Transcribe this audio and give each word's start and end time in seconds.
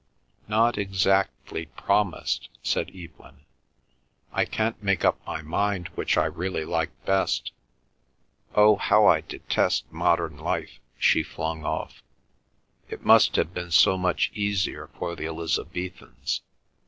"Not 0.47 0.79
exactly 0.79 1.67
promised," 1.67 2.49
said 2.63 2.89
Evelyn. 2.89 3.41
"I 4.33 4.45
can't 4.45 4.81
make 4.81 5.05
up 5.05 5.23
my 5.27 5.43
mind 5.43 5.89
which 5.89 6.17
I 6.17 6.25
really 6.25 6.65
like 6.65 6.89
best. 7.05 7.51
Oh 8.55 8.77
how 8.77 9.05
I 9.05 9.21
detest 9.21 9.91
modern 9.91 10.37
life!" 10.37 10.79
she 10.97 11.21
flung 11.21 11.65
off. 11.65 12.01
"It 12.89 13.05
must 13.05 13.35
have 13.35 13.53
been 13.53 13.69
so 13.69 13.95
much 13.95 14.31
easier 14.33 14.89
for 14.97 15.15
the 15.15 15.27
Elizabethans! 15.27 16.41